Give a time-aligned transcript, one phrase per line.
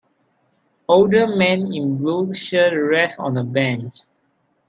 [0.89, 3.99] Older man in blue shirt rest on a bench.